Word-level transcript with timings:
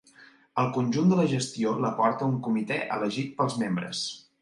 El 0.63 0.71
conjunt 0.77 1.11
de 1.13 1.19
la 1.19 1.27
gestió 1.35 1.75
la 1.85 1.93
porta 2.01 2.33
un 2.33 2.43
comitè 2.51 2.83
elegit 2.99 3.33
pels 3.41 3.63
membres. 3.65 4.07